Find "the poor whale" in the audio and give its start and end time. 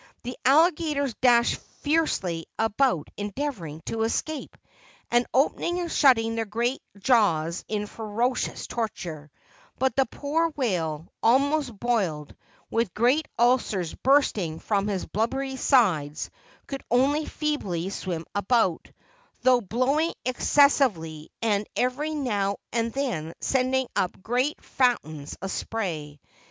9.95-11.07